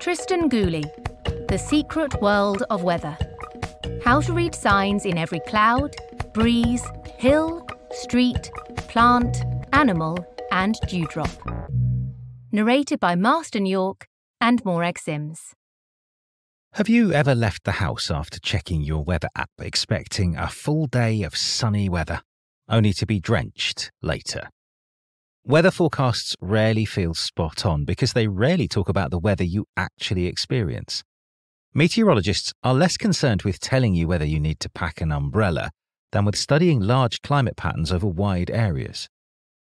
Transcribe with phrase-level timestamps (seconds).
[0.00, 0.84] Tristan Gooley,
[1.48, 3.16] The Secret World of Weather.
[4.04, 5.96] How to read signs in every cloud,
[6.34, 6.84] breeze,
[7.16, 8.50] hill, street,
[8.88, 9.38] plant,
[9.72, 10.18] animal,
[10.52, 11.30] and dewdrop.
[12.52, 14.06] Narrated by Marston York
[14.40, 15.54] and Morag Sims.
[16.74, 21.22] Have you ever left the house after checking your weather app expecting a full day
[21.22, 22.20] of sunny weather,
[22.68, 24.50] only to be drenched later?
[25.46, 30.24] Weather forecasts rarely feel spot on because they rarely talk about the weather you actually
[30.24, 31.02] experience.
[31.74, 35.70] Meteorologists are less concerned with telling you whether you need to pack an umbrella
[36.12, 39.06] than with studying large climate patterns over wide areas.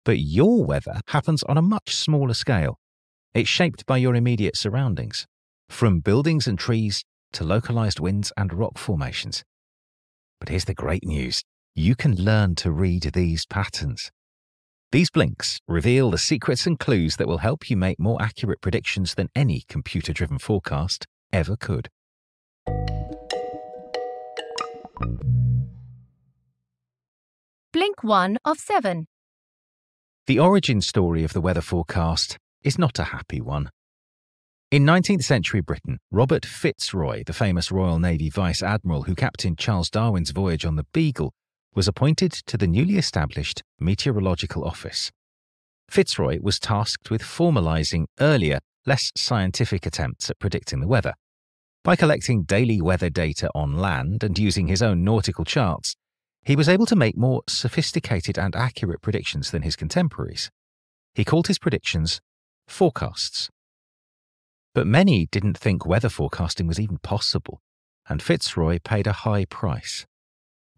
[0.05, 2.77] But your weather happens on a much smaller scale.
[3.33, 5.25] It's shaped by your immediate surroundings,
[5.69, 9.43] from buildings and trees to localized winds and rock formations.
[10.39, 11.41] But here's the great news
[11.73, 14.11] you can learn to read these patterns.
[14.93, 19.15] These blinks reveal the secrets and clues that will help you make more accurate predictions
[19.15, 21.89] than any computer driven forecast ever could.
[27.71, 29.07] Blink 1 of 7.
[30.27, 33.71] The origin story of the weather forecast is not a happy one.
[34.69, 39.89] In 19th century Britain, Robert Fitzroy, the famous Royal Navy Vice Admiral who captained Charles
[39.89, 41.33] Darwin's voyage on the Beagle,
[41.75, 45.11] was appointed to the newly established Meteorological Office.
[45.89, 51.13] Fitzroy was tasked with formalising earlier, less scientific attempts at predicting the weather.
[51.83, 55.95] By collecting daily weather data on land and using his own nautical charts,
[56.45, 60.49] he was able to make more sophisticated and accurate predictions than his contemporaries.
[61.13, 62.21] He called his predictions
[62.67, 63.49] forecasts.
[64.73, 67.61] But many didn't think weather forecasting was even possible,
[68.07, 70.05] and Fitzroy paid a high price.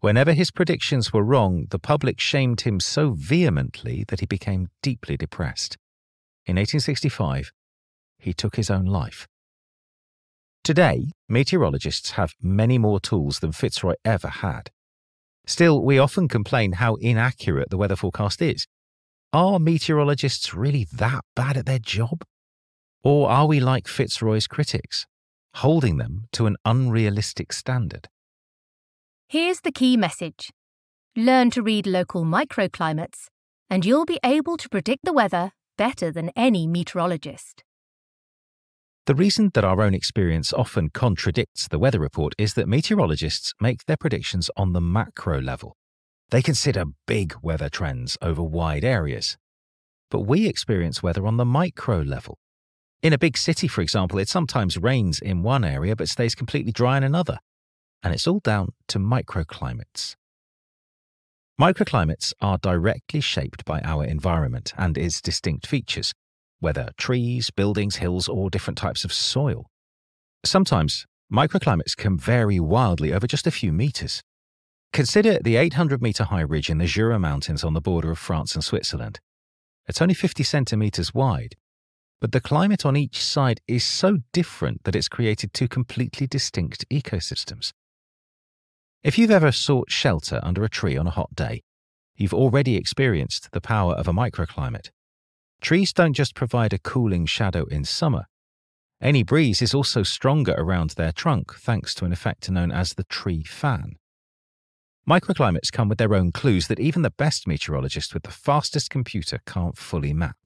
[0.06, 5.16] Whenever his predictions were wrong, the public shamed him so vehemently that he became deeply
[5.16, 5.76] depressed.
[6.44, 7.50] In 1865,
[8.20, 9.26] he took his own life.
[10.62, 14.70] Today, meteorologists have many more tools than Fitzroy ever had.
[15.44, 18.68] Still, we often complain how inaccurate the weather forecast is.
[19.32, 22.22] Are meteorologists really that bad at their job?
[23.02, 25.04] Or are we like Fitzroy's critics,
[25.54, 28.06] holding them to an unrealistic standard?
[29.28, 30.52] Here's the key message
[31.16, 33.26] Learn to read local microclimates,
[33.68, 37.64] and you'll be able to predict the weather better than any meteorologist.
[39.06, 43.86] The reason that our own experience often contradicts the weather report is that meteorologists make
[43.86, 45.76] their predictions on the macro level.
[46.30, 49.36] They consider big weather trends over wide areas.
[50.08, 52.38] But we experience weather on the micro level.
[53.02, 56.70] In a big city, for example, it sometimes rains in one area but stays completely
[56.70, 57.40] dry in another
[58.02, 60.16] and it's all down to microclimates.
[61.60, 66.12] Microclimates are directly shaped by our environment and its distinct features,
[66.60, 69.66] whether trees, buildings, hills, or different types of soil.
[70.44, 74.22] Sometimes microclimates can vary wildly over just a few meters.
[74.92, 78.54] Consider the 800 meter high ridge in the Jura Mountains on the border of France
[78.54, 79.18] and Switzerland.
[79.88, 81.54] It's only 50 centimeters wide,
[82.20, 86.88] but the climate on each side is so different that it's created two completely distinct
[86.90, 87.72] ecosystems.
[89.02, 91.62] If you've ever sought shelter under a tree on a hot day,
[92.16, 94.90] you've already experienced the power of a microclimate.
[95.60, 98.26] Trees don't just provide a cooling shadow in summer.
[99.00, 103.04] Any breeze is also stronger around their trunk thanks to an effect known as the
[103.04, 103.96] tree fan.
[105.08, 109.40] Microclimates come with their own clues that even the best meteorologist with the fastest computer
[109.46, 110.36] can't fully map.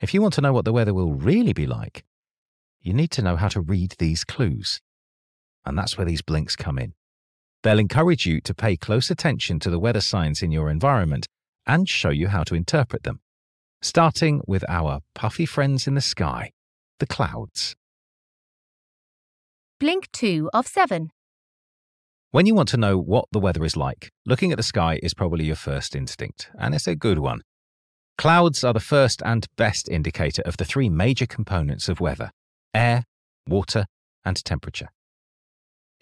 [0.00, 2.04] If you want to know what the weather will really be like,
[2.82, 4.80] you need to know how to read these clues.
[5.64, 6.94] And that's where these blinks come in.
[7.62, 11.26] They'll encourage you to pay close attention to the weather signs in your environment
[11.66, 13.20] and show you how to interpret them,
[13.80, 16.50] starting with our puffy friends in the sky,
[16.98, 17.76] the clouds.
[19.78, 21.10] Blink 2 of 7.
[22.32, 25.12] When you want to know what the weather is like, looking at the sky is
[25.12, 27.42] probably your first instinct, and it's a good one.
[28.16, 32.30] Clouds are the first and best indicator of the three major components of weather
[32.74, 33.04] air,
[33.46, 33.84] water,
[34.24, 34.88] and temperature.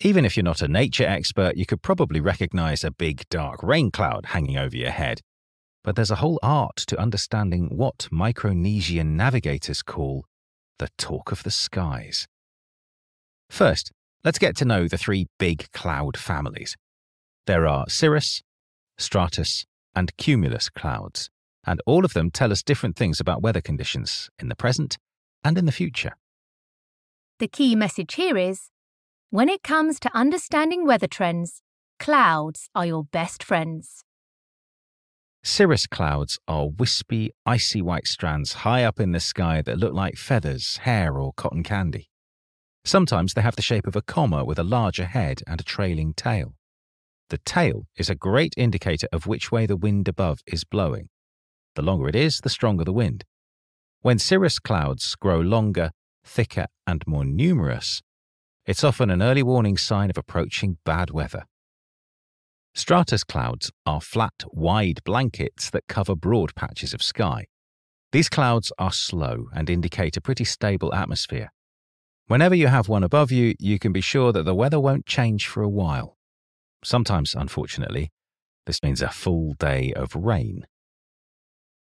[0.02, 3.90] Even if you're not a nature expert, you could probably recognize a big dark rain
[3.90, 5.20] cloud hanging over your head.
[5.84, 10.24] But there's a whole art to understanding what Micronesian navigators call
[10.78, 12.26] the talk of the skies.
[13.50, 13.92] First,
[14.24, 16.76] let's get to know the three big cloud families.
[17.46, 18.42] There are cirrus,
[18.96, 21.28] stratus, and cumulus clouds,
[21.66, 24.96] and all of them tell us different things about weather conditions in the present
[25.44, 26.12] and in the future.
[27.38, 28.70] The key message here is
[29.30, 31.62] when it comes to understanding weather trends,
[32.00, 34.02] clouds are your best friends.
[35.44, 40.16] Cirrus clouds are wispy, icy white strands high up in the sky that look like
[40.16, 42.10] feathers, hair, or cotton candy.
[42.84, 46.12] Sometimes they have the shape of a comma with a larger head and a trailing
[46.12, 46.54] tail.
[47.28, 51.08] The tail is a great indicator of which way the wind above is blowing.
[51.76, 53.24] The longer it is, the stronger the wind.
[54.02, 55.92] When cirrus clouds grow longer,
[56.24, 58.02] thicker, and more numerous,
[58.66, 61.44] it's often an early warning sign of approaching bad weather.
[62.74, 67.46] Stratus clouds are flat, wide blankets that cover broad patches of sky.
[68.12, 71.52] These clouds are slow and indicate a pretty stable atmosphere.
[72.26, 75.48] Whenever you have one above you, you can be sure that the weather won't change
[75.48, 76.16] for a while.
[76.84, 78.10] Sometimes, unfortunately,
[78.66, 80.64] this means a full day of rain.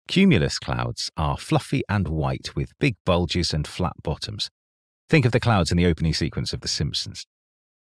[0.08, 4.50] Cumulus clouds are fluffy and white with big bulges and flat bottoms.
[5.10, 7.26] Think of the clouds in the opening sequence of The Simpsons.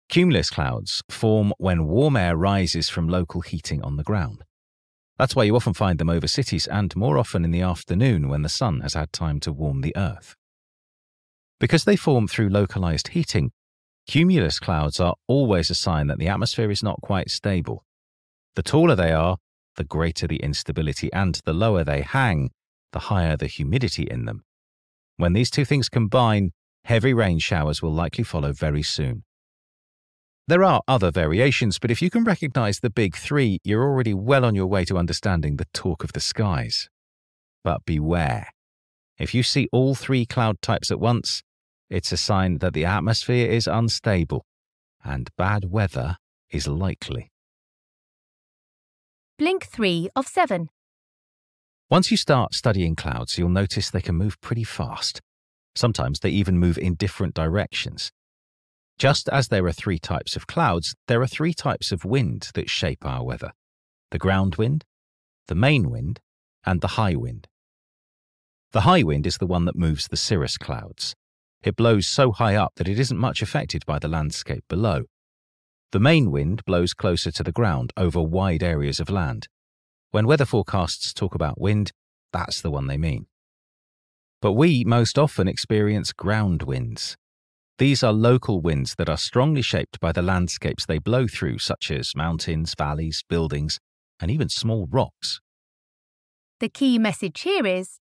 [0.09, 4.43] Cumulus clouds form when warm air rises from local heating on the ground.
[5.21, 8.43] That's why you often find them over cities and more often in the afternoon when
[8.43, 10.35] the sun has had time to warm the earth.
[11.61, 13.53] Because they form through localized heating,
[14.09, 17.85] cumulus clouds are always a sign that the atmosphere is not quite stable.
[18.57, 19.37] The taller they are,
[19.77, 22.51] the greater the instability, and the lower they hang,
[22.91, 24.43] the higher the humidity in them.
[25.19, 26.51] When these two things combine,
[26.84, 29.25] heavy rain showers will likely follow very soon.
[30.49, 34.44] There are other variations, but if you can recognize the big three, you're already well
[34.44, 36.90] on your way to understanding the talk of the skies.
[37.62, 38.49] But beware.
[39.19, 41.43] If you see all three cloud types at once,
[41.88, 44.44] it's a sign that the atmosphere is unstable
[45.05, 46.17] and bad weather
[46.50, 47.31] is likely.
[49.38, 50.69] Blink 3 of 7.
[51.90, 55.20] Once you start studying clouds, you'll notice they can move pretty fast.
[55.75, 58.13] Sometimes they even move in different directions.
[58.99, 62.71] Just as there are three types of clouds, there are three types of wind that
[62.71, 63.53] shape our weather
[64.11, 64.85] the ground wind,
[65.49, 66.21] the main wind,
[66.67, 67.49] and the high wind.
[68.73, 71.15] The high wind is the one that moves the cirrus clouds.
[71.63, 75.05] It blows so high up that it isn't much affected by the landscape below.
[75.93, 79.49] The main wind blows closer to the ground over wide areas of land.
[80.11, 81.93] When weather forecasts talk about wind,
[82.33, 83.27] that's the one they mean.
[84.43, 87.17] But we most often experience ground winds.
[87.79, 91.93] These are local winds that are strongly shaped by the landscapes they blow through, such
[91.93, 93.79] as mountains, valleys, buildings,
[94.21, 95.41] and even small rocks.
[96.59, 98.00] The key message here is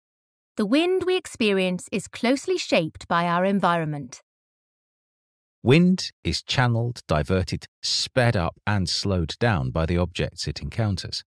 [0.56, 4.22] the wind we experience is closely shaped by our environment.
[5.62, 11.22] Wind is channeled, diverted, sped up, and slowed down by the objects it encounters.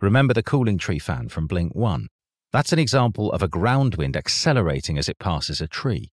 [0.00, 2.06] Remember the cooling tree fan from Blink 1.
[2.52, 6.10] That's an example of a ground wind accelerating as it passes a tree.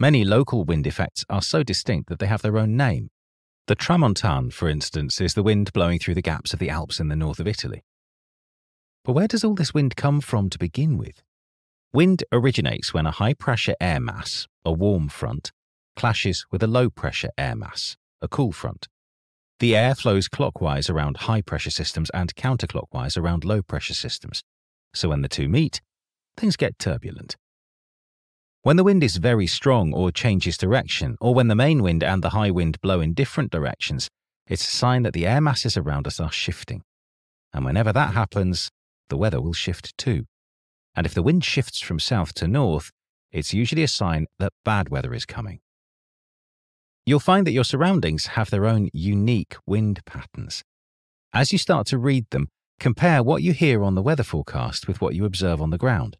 [0.00, 3.10] Many local wind effects are so distinct that they have their own name.
[3.66, 7.08] The tramontane, for instance, is the wind blowing through the gaps of the Alps in
[7.08, 7.84] the north of Italy.
[9.04, 11.22] But where does all this wind come from to begin with?
[11.92, 15.52] Wind originates when a high pressure air mass, a warm front,
[15.94, 18.88] clashes with a low pressure air mass, a cool front.
[19.60, 24.42] The air flows clockwise around high pressure systems and counterclockwise around low pressure systems,
[24.94, 25.80] so when the two meet,
[26.36, 27.36] things get turbulent.
[28.62, 32.22] When the wind is very strong or changes direction, or when the main wind and
[32.22, 34.10] the high wind blow in different directions,
[34.46, 36.82] it's a sign that the air masses around us are shifting.
[37.52, 38.70] And whenever that happens,
[39.08, 40.26] the weather will shift too.
[40.94, 42.90] And if the wind shifts from south to north,
[43.32, 45.60] it's usually a sign that bad weather is coming.
[47.06, 50.62] You'll find that your surroundings have their own unique wind patterns.
[51.32, 52.48] As you start to read them,
[52.80, 56.16] Compare what you hear on the weather forecast with what you observe on the ground.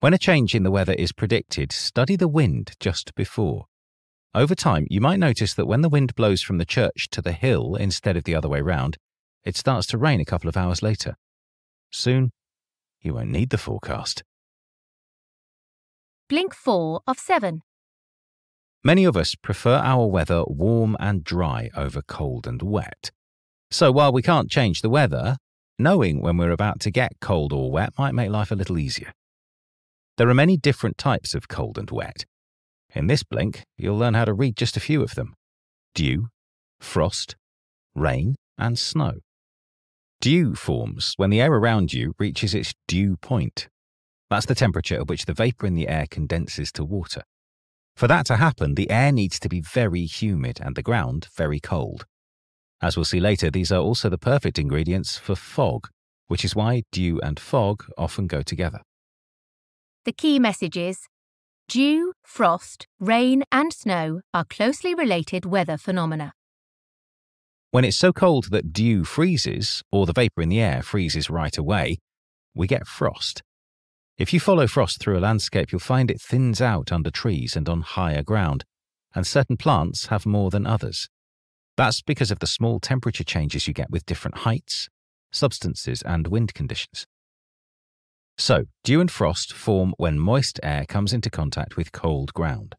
[0.00, 3.66] When a change in the weather is predicted, study the wind just before.
[4.34, 7.30] Over time, you might notice that when the wind blows from the church to the
[7.30, 8.98] hill instead of the other way round,
[9.44, 11.14] it starts to rain a couple of hours later.
[11.92, 12.32] Soon,
[13.00, 14.24] you won't need the forecast.
[16.28, 17.60] Blink 4 of 7.
[18.82, 23.12] Many of us prefer our weather warm and dry over cold and wet.
[23.70, 25.36] So while we can't change the weather,
[25.78, 29.12] Knowing when we're about to get cold or wet might make life a little easier.
[30.16, 32.26] There are many different types of cold and wet.
[32.94, 35.34] In this blink, you'll learn how to read just a few of them
[35.94, 36.28] dew,
[36.80, 37.34] frost,
[37.94, 39.14] rain, and snow.
[40.20, 43.68] Dew forms when the air around you reaches its dew point.
[44.30, 47.22] That's the temperature at which the vapour in the air condenses to water.
[47.96, 51.60] For that to happen, the air needs to be very humid and the ground very
[51.60, 52.06] cold.
[52.82, 55.88] As we'll see later, these are also the perfect ingredients for fog,
[56.28, 58.80] which is why dew and fog often go together.
[60.04, 60.98] The key message is
[61.68, 66.32] dew, frost, rain, and snow are closely related weather phenomena.
[67.70, 71.56] When it's so cold that dew freezes, or the vapour in the air freezes right
[71.56, 71.98] away,
[72.54, 73.42] we get frost.
[74.16, 77.68] If you follow frost through a landscape, you'll find it thins out under trees and
[77.68, 78.64] on higher ground,
[79.14, 81.08] and certain plants have more than others.
[81.76, 84.88] That's because of the small temperature changes you get with different heights,
[85.32, 87.06] substances, and wind conditions.
[88.36, 92.74] So, dew and frost form when moist air comes into contact with cold ground.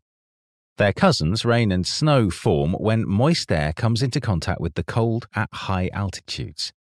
[0.78, 5.28] Their cousins, rain and snow, form when moist air comes into contact with the cold
[5.34, 6.74] at high altitudes.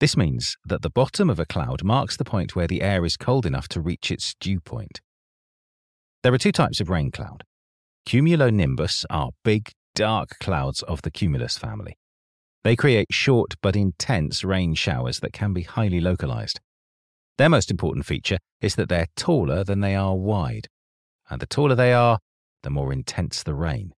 [0.00, 3.16] This means that the bottom of a cloud marks the point where the air is
[3.16, 5.00] cold enough to reach its dew point.
[6.22, 7.44] There are two types of rain cloud.
[8.06, 11.98] Cumulonimbus are big, dark clouds of the cumulus family.
[12.62, 16.60] They create short but intense rain showers that can be highly localized.
[17.36, 20.68] Their most important feature is that they're taller than they are wide,
[21.28, 22.20] and the taller they are,
[22.62, 23.92] the more intense the rain.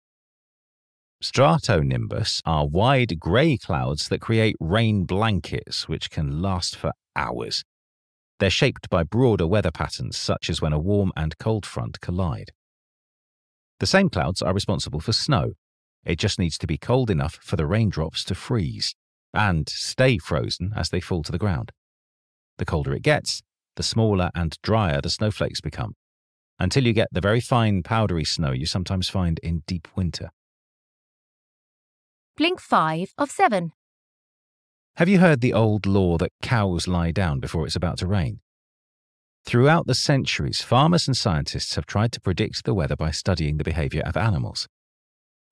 [1.20, 7.64] Stratonimbus are wide grey clouds that create rain blankets which can last for hours.
[8.38, 12.52] They're shaped by broader weather patterns, such as when a warm and cold front collide.
[13.80, 15.54] The same clouds are responsible for snow.
[16.08, 18.94] It just needs to be cold enough for the raindrops to freeze
[19.34, 21.70] and stay frozen as they fall to the ground.
[22.56, 23.42] The colder it gets,
[23.76, 25.96] the smaller and drier the snowflakes become,
[26.58, 30.30] until you get the very fine powdery snow you sometimes find in deep winter.
[32.38, 33.72] Blink 5 of 7.
[34.96, 38.40] Have you heard the old law that cows lie down before it's about to rain?
[39.44, 43.64] Throughout the centuries, farmers and scientists have tried to predict the weather by studying the
[43.64, 44.66] behaviour of animals.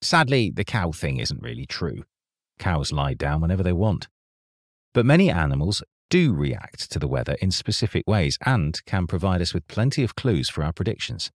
[0.01, 2.03] Sadly, the cow thing isn't really true.
[2.59, 4.07] Cows lie down whenever they want.
[4.93, 9.53] But many animals do react to the weather in specific ways and can provide us
[9.53, 11.31] with plenty of clues for our predictions.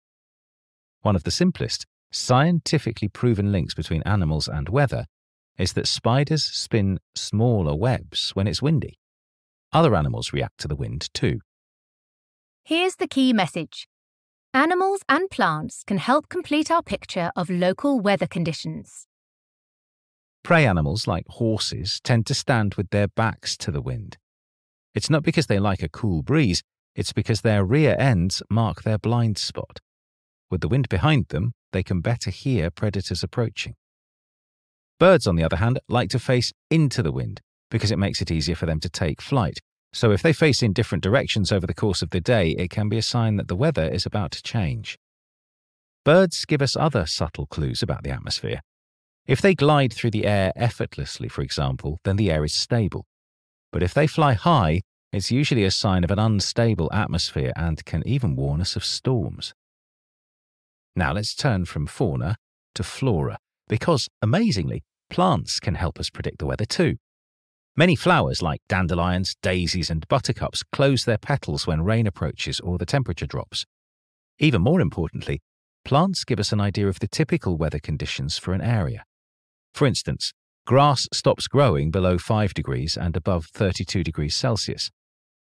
[1.01, 5.05] One of the simplest, scientifically proven links between animals and weather
[5.57, 8.97] is that spiders spin smaller webs when it's windy.
[9.73, 11.41] Other animals react to the wind too.
[12.63, 13.88] Here's the key message
[14.53, 19.06] Animals and plants can help complete our picture of local weather conditions.
[20.44, 24.18] Prey animals like horses tend to stand with their backs to the wind.
[24.96, 26.63] It's not because they like a cool breeze,
[26.96, 29.82] it's because their rear ends mark their blind spot.
[30.50, 33.75] With the wind behind them, they can better hear predators approaching.
[35.00, 38.32] Birds, on the other hand, like to face into the wind because it makes it
[38.32, 39.60] easier for them to take flight.
[39.91, 42.89] So if they face in different directions over the course of the day, it can
[42.89, 44.98] be a sign that the weather is about to change.
[46.05, 48.62] Birds give us other subtle clues about the atmosphere.
[49.27, 53.05] If they glide through the air effortlessly, for example, then the air is stable.
[53.72, 54.81] But if they fly high,
[55.12, 59.53] it's usually a sign of an unstable atmosphere and can even warn us of storms.
[60.96, 62.36] Now let's turn from fauna
[62.75, 66.98] to flora, because, amazingly, plants can help us predict the weather too.
[67.79, 72.86] Many flowers, like dandelions, daisies, and buttercups, close their petals when rain approaches or the
[72.86, 73.65] temperature drops.
[74.38, 75.39] Even more importantly,
[75.86, 79.05] plants give us an idea of the typical weather conditions for an area.
[79.74, 80.33] For instance,
[80.67, 84.91] grass stops growing below 5 degrees and above 32 degrees Celsius.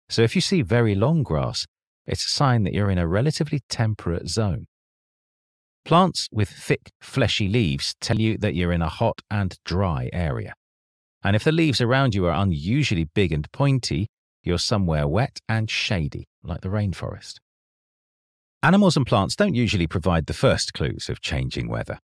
[0.10, 1.66] So if you see very long grass,
[2.06, 4.66] it's a sign that you're in a relatively temperate zone.
[5.86, 10.54] Plants with thick, fleshy leaves tell you that you're in a hot and dry area.
[11.26, 14.06] And if the leaves around you are unusually big and pointy,
[14.44, 17.40] you're somewhere wet and shady, like the rainforest.
[18.62, 21.98] Animals and plants don't usually provide the first clues of changing weather.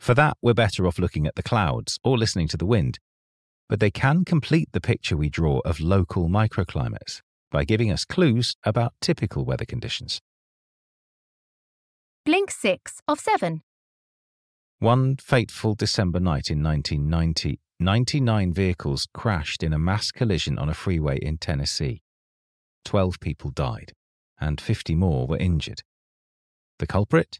[0.00, 2.98] For that, we're better off looking at the clouds or listening to the wind.
[3.68, 8.56] But they can complete the picture we draw of local microclimates by giving us clues
[8.64, 10.18] about typical weather conditions.
[12.24, 13.60] Blink 6 of 7.
[14.78, 20.74] One fateful December night in 1990, 99 vehicles crashed in a mass collision on a
[20.74, 22.02] freeway in Tennessee.
[22.84, 23.92] 12 people died,
[24.40, 25.82] and 50 more were injured.
[26.78, 27.38] The culprit?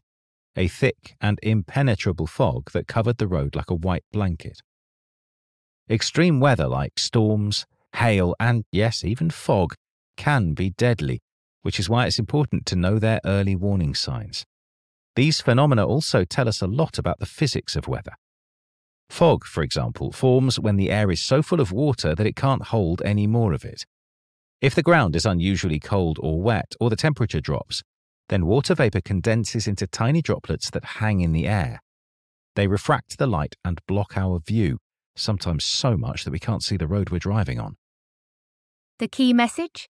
[0.55, 4.59] a thick and impenetrable fog that covered the road like a white blanket.
[5.89, 9.73] Extreme weather like storms, hail, and yes, even fog
[10.15, 11.21] can be deadly,
[11.61, 14.45] which is why it's important to know their early warning signs.
[15.15, 18.13] These phenomena also tell us a lot about the physics of weather.
[19.13, 22.63] Fog, for example, forms when the air is so full of water that it can't
[22.63, 23.85] hold any more of it.
[24.59, 27.83] If the ground is unusually cold or wet, or the temperature drops,
[28.29, 31.79] then water vapor condenses into tiny droplets that hang in the air.
[32.55, 34.79] They refract the light and block our view,
[35.15, 37.75] sometimes so much that we can't see the road we're driving on.
[38.97, 39.89] The key message?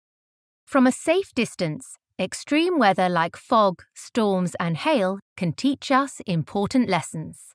[0.66, 6.90] From a safe distance, extreme weather like fog, storms, and hail can teach us important
[6.90, 7.54] lessons.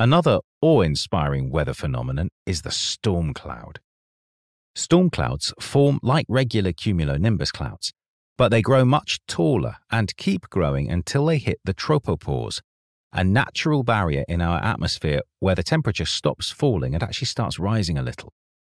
[0.00, 3.80] Another awe inspiring weather phenomenon is the storm cloud.
[4.74, 7.92] Storm clouds form like regular cumulonimbus clouds,
[8.38, 12.62] but they grow much taller and keep growing until they hit the tropopause,
[13.12, 17.98] a natural barrier in our atmosphere where the temperature stops falling and actually starts rising
[17.98, 18.32] a little,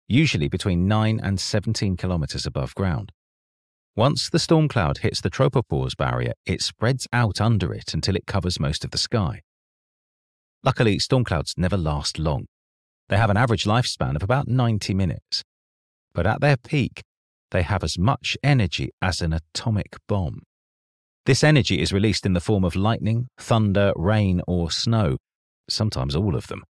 [0.07, 3.11] usually between 9 and 17 kilometers above ground.
[3.95, 8.25] Once the storm cloud hits the tropopause barrier, it spreads out under it until it
[8.25, 9.43] covers most of the sky.
[10.63, 12.45] Luckily, storm clouds never last long.
[13.09, 15.43] They have an average lifespan of about 90 minutes.
[16.13, 17.01] But at their peak,
[17.49, 20.43] they have as much energy as an atomic bomb.
[21.25, 25.17] This energy is released in the form of lightning, thunder, rain, or snow,
[25.69, 26.63] sometimes all of them.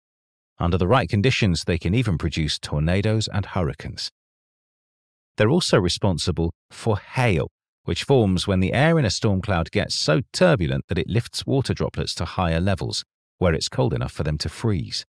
[0.59, 4.11] Under the right conditions, they can even produce tornadoes and hurricanes.
[5.37, 7.49] They're also responsible for hail,
[7.85, 11.47] which forms when the air in a storm cloud gets so turbulent that it lifts
[11.47, 13.05] water droplets to higher levels,
[13.39, 15.07] where it's cold enough for them to freeze.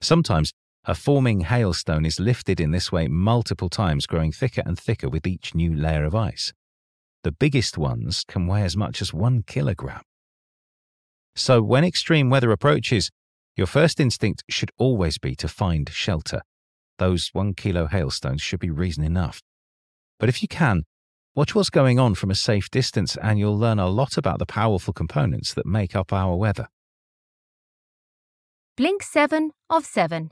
[0.00, 0.52] Sometimes
[0.84, 5.26] a forming hailstone is lifted in this way multiple times, growing thicker and thicker with
[5.26, 6.52] each new layer of ice.
[7.22, 10.02] The biggest ones can weigh as much as one kilogram.
[11.36, 13.10] So, when extreme weather approaches,
[13.56, 16.40] your first instinct should always be to find shelter.
[16.98, 19.42] Those one kilo hailstones should be reason enough.
[20.18, 20.84] But if you can,
[21.34, 24.46] watch what's going on from a safe distance and you'll learn a lot about the
[24.46, 26.68] powerful components that make up our weather.
[28.80, 30.30] Blink 7 of 7.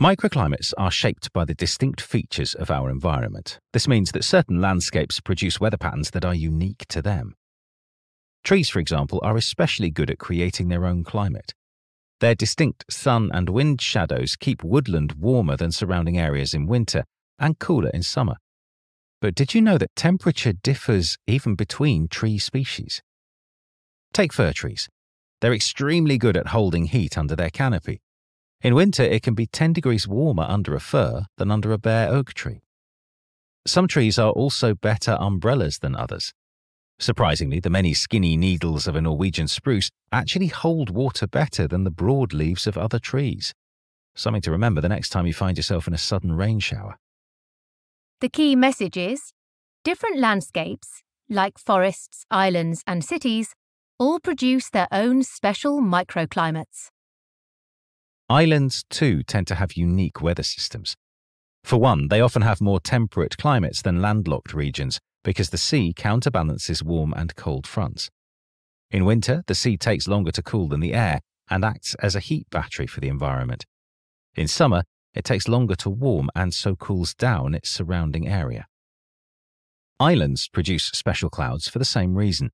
[0.00, 3.58] Microclimates are shaped by the distinct features of our environment.
[3.74, 7.34] This means that certain landscapes produce weather patterns that are unique to them.
[8.44, 11.52] Trees, for example, are especially good at creating their own climate.
[12.20, 17.04] Their distinct sun and wind shadows keep woodland warmer than surrounding areas in winter
[17.38, 18.36] and cooler in summer.
[19.20, 23.02] But did you know that temperature differs even between tree species?
[24.14, 24.88] Take fir trees.
[25.40, 28.00] They're extremely good at holding heat under their canopy.
[28.60, 32.08] In winter, it can be 10 degrees warmer under a fir than under a bare
[32.08, 32.62] oak tree.
[33.66, 36.32] Some trees are also better umbrellas than others.
[36.98, 41.90] Surprisingly, the many skinny needles of a Norwegian spruce actually hold water better than the
[41.90, 43.54] broad leaves of other trees.
[44.16, 46.96] Something to remember the next time you find yourself in a sudden rain shower.
[48.20, 49.32] The key message is
[49.84, 53.54] different landscapes, like forests, islands, and cities,
[53.98, 56.88] all produce their own special microclimates.
[58.30, 60.96] Islands, too, tend to have unique weather systems.
[61.64, 66.82] For one, they often have more temperate climates than landlocked regions because the sea counterbalances
[66.82, 68.10] warm and cold fronts.
[68.90, 72.20] In winter, the sea takes longer to cool than the air and acts as a
[72.20, 73.64] heat battery for the environment.
[74.34, 74.84] In summer,
[75.14, 78.66] it takes longer to warm and so cools down its surrounding area.
[79.98, 82.50] Islands produce special clouds for the same reason.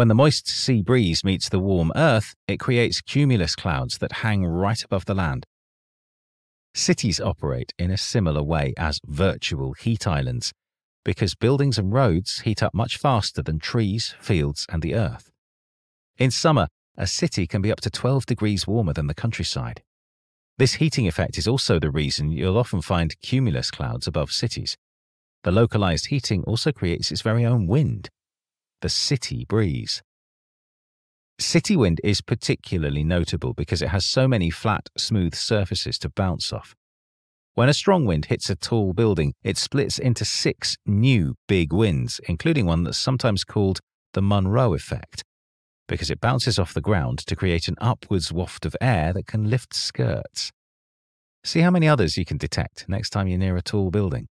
[0.00, 4.46] When the moist sea breeze meets the warm earth, it creates cumulus clouds that hang
[4.46, 5.44] right above the land.
[6.72, 10.54] Cities operate in a similar way as virtual heat islands
[11.04, 15.30] because buildings and roads heat up much faster than trees, fields, and the earth.
[16.16, 19.82] In summer, a city can be up to 12 degrees warmer than the countryside.
[20.56, 24.78] This heating effect is also the reason you'll often find cumulus clouds above cities.
[25.42, 28.08] The localized heating also creates its very own wind,
[28.80, 30.02] the city breeze.
[31.38, 36.52] City wind is particularly notable because it has so many flat, smooth surfaces to bounce
[36.52, 36.74] off.
[37.54, 42.20] When a strong wind hits a tall building, it splits into six new big winds,
[42.28, 43.80] including one that's sometimes called
[44.12, 45.24] the Monroe effect,
[45.88, 49.50] because it bounces off the ground to create an upwards waft of air that can
[49.50, 50.52] lift skirts.
[51.42, 54.28] See how many others you can detect next time you're near a tall building.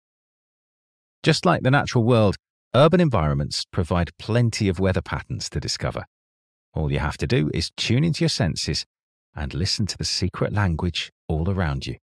[1.23, 2.35] Just like the natural world,
[2.75, 6.05] Urban environments provide plenty of weather patterns to discover.
[6.75, 8.85] All you have to do is tune into your senses
[9.35, 11.95] and listen to the secret language all around you.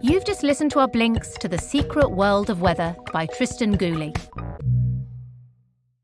[0.00, 4.14] You've just listened to our blinks to the secret world of weather by Tristan Gooley.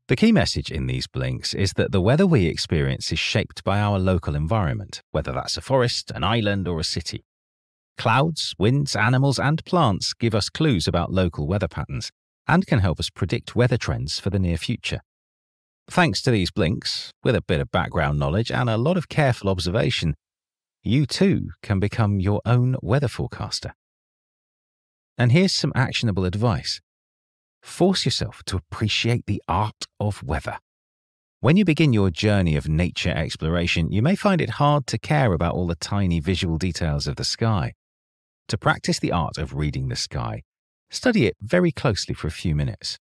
[0.09, 3.79] The key message in these blinks is that the weather we experience is shaped by
[3.79, 7.23] our local environment, whether that's a forest, an island, or a city.
[7.97, 12.11] Clouds, winds, animals, and plants give us clues about local weather patterns
[12.47, 14.99] and can help us predict weather trends for the near future.
[15.89, 19.49] Thanks to these blinks, with a bit of background knowledge and a lot of careful
[19.49, 20.15] observation,
[20.81, 23.73] you too can become your own weather forecaster.
[25.17, 26.81] And here's some actionable advice.
[27.61, 30.57] Force yourself to appreciate the art of weather.
[31.39, 35.33] When you begin your journey of nature exploration, you may find it hard to care
[35.33, 37.73] about all the tiny visual details of the sky.
[38.49, 40.43] To practice the art of reading the sky,
[40.89, 42.97] study it very closely for a few minutes.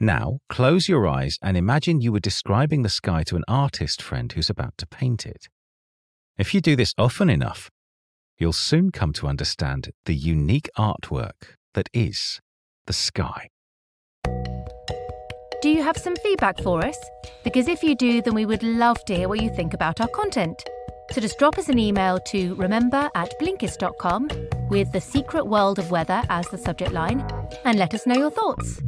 [0.00, 4.30] Now, close your eyes and imagine you were describing the sky to an artist friend
[4.30, 5.48] who's about to paint it.
[6.36, 7.68] If you do this often enough,
[8.38, 12.40] you'll soon come to understand the unique artwork that is
[12.86, 13.48] the sky.
[15.60, 16.96] Do you have some feedback for us?
[17.42, 20.06] Because if you do, then we would love to hear what you think about our
[20.06, 20.62] content.
[21.12, 24.28] So just drop us an email to remember at blinkist.com
[24.68, 27.20] with the secret world of weather as the subject line
[27.64, 28.80] and let us know your thoughts.